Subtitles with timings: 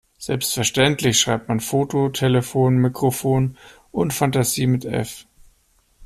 [0.17, 3.55] Selbstverständlich schreibt man Foto, Telefon, Mikrofon
[3.91, 5.27] und Fantasie mit F.